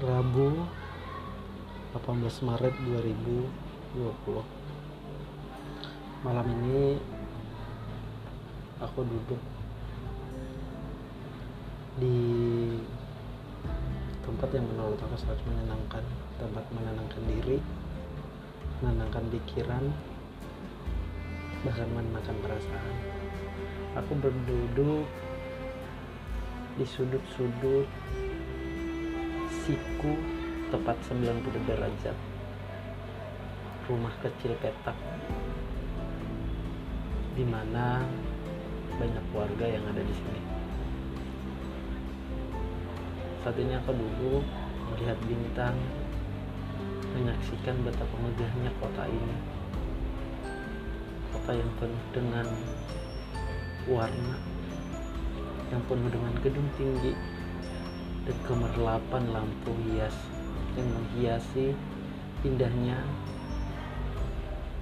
Rabu 0.00 0.64
18 1.92 2.48
Maret 2.48 2.72
2020 2.88 4.00
Malam 6.24 6.46
ini 6.48 6.96
aku 8.80 9.04
duduk 9.04 9.36
di 12.00 12.16
tempat 14.24 14.48
yang 14.56 14.64
menurut 14.72 14.96
aku 15.04 15.20
sangat 15.20 15.36
menyenangkan 15.44 16.00
tempat 16.40 16.64
menenangkan 16.72 17.20
diri 17.28 17.60
menenangkan 18.80 19.28
pikiran 19.28 19.84
bahkan 21.60 21.88
menenangkan 21.92 22.40
perasaan. 22.40 22.96
Aku 24.00 24.16
berduduk 24.16 25.04
di 26.80 26.88
sudut-sudut 26.88 27.84
siku 29.50 30.14
tepat 30.70 30.96
90 31.10 31.66
derajat. 31.66 32.16
Rumah 33.90 34.14
kecil 34.22 34.54
petak. 34.62 34.94
Di 37.34 37.42
mana 37.42 38.06
banyak 38.94 39.26
warga 39.34 39.66
yang 39.66 39.82
ada 39.90 40.02
di 40.02 40.14
sini. 40.14 40.42
Saat 43.42 43.56
ini 43.58 43.74
aku 43.74 43.90
duduk 43.96 44.44
melihat 44.94 45.18
bintang 45.26 45.74
menyaksikan 47.18 47.82
betapa 47.82 48.14
megahnya 48.22 48.70
kota 48.78 49.04
ini. 49.10 49.36
Kota 51.34 51.52
yang 51.58 51.70
penuh 51.82 52.04
dengan 52.14 52.46
warna 53.88 54.36
yang 55.70 55.82
penuh 55.86 56.10
dengan 56.10 56.34
gedung 56.42 56.68
tinggi 56.74 57.14
dan 58.28 58.36
kemerlapan 58.44 59.24
lampu 59.32 59.72
hias 59.88 60.16
yang 60.76 60.88
menghiasi 60.90 61.72
indahnya 62.44 63.00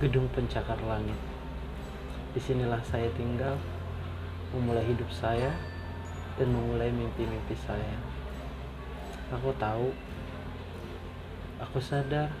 gedung 0.00 0.26
pencakar 0.32 0.80
langit. 0.88 1.16
Di 2.32 2.40
sinilah 2.40 2.80
saya 2.86 3.10
tinggal, 3.18 3.58
memulai 4.54 4.86
hidup 4.86 5.10
saya, 5.12 5.52
dan 6.38 6.48
memulai 6.50 6.88
mimpi-mimpi 6.88 7.52
saya. 7.58 7.98
Aku 9.34 9.52
tahu, 9.60 9.92
aku 11.60 11.78
sadar 11.78 12.32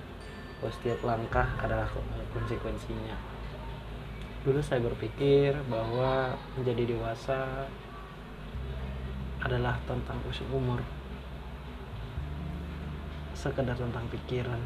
bahwa 0.58 0.72
setiap 0.72 1.00
langkah 1.04 1.48
adalah 1.60 1.86
konsekuensinya. 2.32 3.16
Dulu 4.40 4.60
saya 4.64 4.80
berpikir 4.80 5.52
bahwa 5.68 6.32
menjadi 6.56 6.96
dewasa 6.96 7.68
adalah 9.44 9.76
tentang 9.88 10.18
usia 10.28 10.46
umur. 10.52 10.80
Sekedar 13.32 13.76
tentang 13.76 14.04
pikiran. 14.12 14.60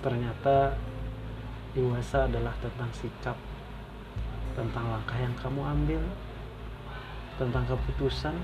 Ternyata 0.00 0.76
dewasa 1.76 2.26
adalah 2.26 2.52
tentang 2.58 2.90
sikap 2.96 3.36
tentang 4.58 4.90
langkah 4.90 5.14
yang 5.14 5.30
kamu 5.38 5.62
ambil 5.62 6.02
tentang 7.38 7.62
keputusan 7.70 8.34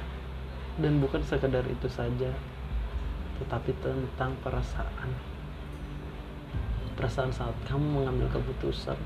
dan 0.79 1.03
bukan 1.03 1.19
sekedar 1.27 1.67
itu 1.67 1.91
saja 1.91 2.31
tetapi 3.43 3.75
tentang 3.83 4.33
perasaan. 4.41 5.11
Perasaan 6.95 7.29
saat 7.35 7.57
kamu 7.67 7.85
mengambil 8.01 8.31
keputusan 8.31 8.97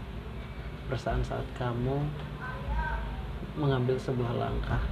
perasaan 0.91 1.23
saat 1.23 1.47
kamu 1.55 2.03
mengambil 3.55 3.95
sebuah 3.95 4.35
langkah 4.35 4.83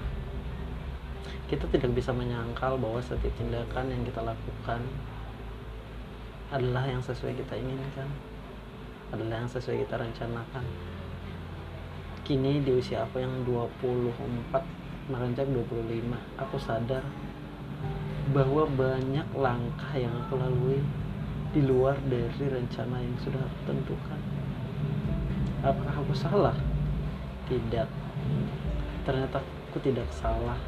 kita 1.49 1.65
tidak 1.73 1.97
bisa 1.97 2.13
menyangkal 2.13 2.77
bahwa 2.77 3.01
setiap 3.01 3.33
tindakan 3.41 3.89
yang 3.89 4.03
kita 4.05 4.21
lakukan 4.21 4.81
adalah 6.53 6.85
yang 6.85 7.01
sesuai 7.01 7.37
kita 7.37 7.57
inginkan 7.57 8.09
adalah 9.09 9.41
yang 9.41 9.49
sesuai 9.49 9.89
kita 9.89 9.97
rencanakan. 9.97 10.65
Kini 12.29 12.61
di 12.61 12.77
usia 12.77 13.09
aku 13.09 13.25
yang 13.25 13.33
24 13.49 14.53
merenjak 15.09 15.49
25 15.49 16.13
aku 16.37 16.57
sadar 16.61 17.01
bahwa 18.37 18.69
banyak 18.69 19.25
langkah 19.33 19.93
yang 19.97 20.13
aku 20.13 20.37
lalui 20.37 20.85
di 21.57 21.65
luar 21.65 21.97
dari 22.05 22.45
rencana 22.45 23.01
yang 23.01 23.17
sudah 23.25 23.41
aku 23.41 23.59
tentukan. 23.73 24.21
Apakah 25.65 26.05
aku 26.05 26.13
salah? 26.13 26.57
tidak. 27.49 27.89
Ternyata 29.09 29.41
aku 29.41 29.81
tidak 29.81 30.07
salah 30.13 30.61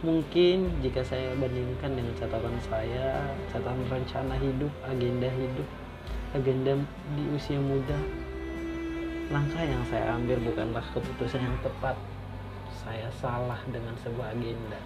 mungkin 0.00 0.70
jika 0.78 1.02
saya 1.02 1.34
bandingkan 1.34 1.90
dengan 1.98 2.14
catatan 2.14 2.54
saya 2.70 3.34
catatan 3.50 3.82
rencana 3.90 4.34
hidup 4.38 4.70
agenda 4.86 5.26
hidup 5.26 5.68
agenda 6.38 6.78
di 7.18 7.24
usia 7.34 7.58
muda 7.58 7.98
langkah 9.28 9.60
yang 9.60 9.84
saya 9.92 10.16
ambil 10.16 10.40
bukanlah 10.40 10.84
keputusan 10.96 11.44
yang 11.44 11.56
tepat. 11.60 11.96
Saya 12.72 13.08
salah 13.20 13.60
dengan 13.68 13.92
sebuah 14.00 14.32
agenda. 14.32 14.80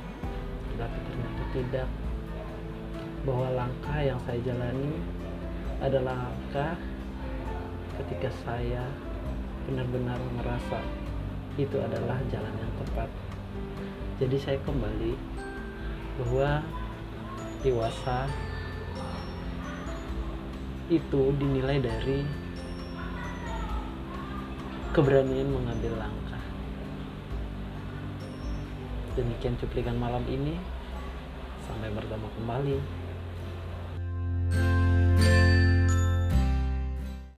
Tetapi 0.75 0.99
ternyata 1.06 1.43
tidak. 1.55 1.89
Bahwa 3.23 3.55
langkah 3.55 4.03
yang 4.03 4.19
saya 4.27 4.43
jalani 4.43 4.99
adalah 5.79 6.27
langkah 6.27 6.75
ketika 8.03 8.34
saya 8.43 8.83
benar-benar 9.71 10.19
merasa 10.34 10.83
itu 11.55 11.79
adalah 11.79 12.19
jalan 12.34 12.55
yang 12.59 12.73
tepat 12.83 13.06
jadi 14.23 14.37
saya 14.39 14.59
kembali 14.63 15.19
bahwa 16.23 16.63
dewasa 17.67 18.31
itu 20.93 21.23
dinilai 21.41 21.83
dari 21.83 22.23
keberanian 24.93 25.49
mengambil 25.49 25.97
langkah. 25.97 26.45
Demikian 29.17 29.57
cuplikan 29.57 29.97
malam 29.97 30.23
ini. 30.29 30.61
Sampai 31.65 31.89
bertemu 31.95 32.29
kembali 32.37 33.02